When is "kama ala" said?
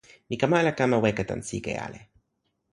0.37-0.71